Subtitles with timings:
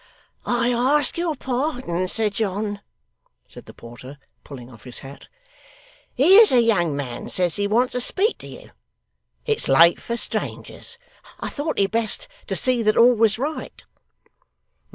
[0.47, 2.81] 'I ask your pardon, Sir John,'
[3.47, 5.27] said the porter, pulling off his hat.
[6.15, 8.71] 'Here's a young man says he wants to speak to you.
[9.45, 10.97] It's late for strangers.
[11.39, 13.83] I thought it best to see that all was right.